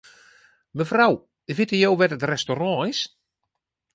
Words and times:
Mefrou, 0.79 1.13
witte 1.57 1.79
jo 1.83 1.89
wêr't 1.99 2.15
it 2.17 2.27
restaurant 2.33 2.81
is? 2.91 2.99